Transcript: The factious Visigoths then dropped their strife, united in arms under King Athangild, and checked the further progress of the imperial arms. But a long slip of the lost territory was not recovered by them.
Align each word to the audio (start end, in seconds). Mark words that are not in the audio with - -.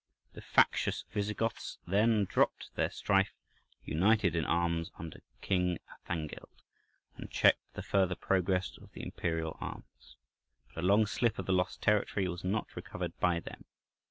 The 0.33 0.41
factious 0.41 1.05
Visigoths 1.11 1.77
then 1.85 2.25
dropped 2.25 2.73
their 2.73 2.89
strife, 2.89 3.35
united 3.85 4.35
in 4.35 4.45
arms 4.45 4.89
under 4.97 5.21
King 5.41 5.77
Athangild, 5.91 6.63
and 7.17 7.29
checked 7.29 7.75
the 7.75 7.83
further 7.83 8.15
progress 8.15 8.79
of 8.79 8.91
the 8.93 9.03
imperial 9.03 9.57
arms. 9.61 10.15
But 10.73 10.83
a 10.83 10.87
long 10.87 11.05
slip 11.05 11.37
of 11.37 11.45
the 11.45 11.53
lost 11.53 11.83
territory 11.83 12.27
was 12.27 12.43
not 12.43 12.75
recovered 12.75 13.13
by 13.19 13.41
them. 13.41 13.65